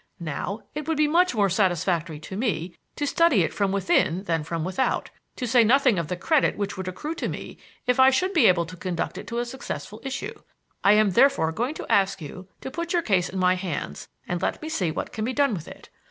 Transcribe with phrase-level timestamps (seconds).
[0.19, 4.43] Now, it would be much more satisfactory to me to study it from within than
[4.43, 8.09] from without, to say nothing of the credit which would accrue to me if I
[8.09, 10.41] should be able to conduct it to a successful issue.
[10.83, 14.41] I am therefore going to ask you to put your case in my hands and
[14.41, 15.89] let me see what can be done with it.